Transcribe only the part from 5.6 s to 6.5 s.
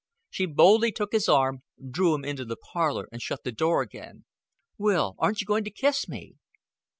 to kiss me?"